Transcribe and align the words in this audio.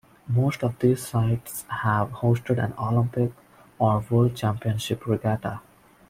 Most 0.27 0.63
of 0.63 0.79
these 0.79 1.05
sites 1.05 1.63
have 1.69 2.09
hosted 2.09 2.57
an 2.57 2.73
Olympic 2.79 3.33
or 3.77 4.03
world 4.09 4.35
championship 4.35 5.05
regatta. 5.05 5.61